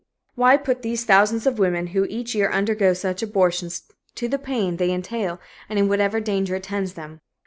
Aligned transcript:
Why 0.33 0.57
put 0.57 0.81
these 0.81 1.05
thousands 1.05 1.45
of 1.45 1.59
women 1.59 1.85
who 1.93 2.05
each 2.05 2.33
year 2.33 2.49
undergo 2.51 2.93
such 2.93 3.21
abortions 3.21 3.83
to 4.15 4.27
the 4.27 4.39
pain 4.39 4.77
they 4.77 4.89
entail 4.91 5.39
and 5.69 5.77
in 5.77 5.87
whatever 5.87 6.19
danger 6.19 6.55
attends 6.55 6.93
them? 6.95 7.21